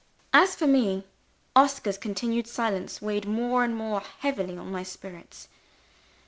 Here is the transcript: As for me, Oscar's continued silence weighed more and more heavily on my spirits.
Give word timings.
As 0.33 0.55
for 0.55 0.65
me, 0.65 1.05
Oscar's 1.55 1.99
continued 1.99 2.47
silence 2.47 3.03
weighed 3.03 3.27
more 3.27 3.63
and 3.63 3.75
more 3.75 4.01
heavily 4.21 4.57
on 4.57 4.71
my 4.71 4.81
spirits. 4.81 5.47